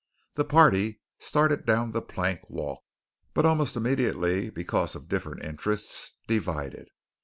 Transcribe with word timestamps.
The 0.33 0.45
party 0.45 0.99
started 1.19 1.63
down 1.67 1.91
the 1.91 2.01
plank 2.01 2.49
walk, 2.49 2.79
but 3.35 3.45
almost 3.45 3.75
immediately, 3.75 4.49
because 4.49 4.95
of 4.95 5.07
different 5.07 5.43
interests, 5.45 6.17
divided. 6.27 6.89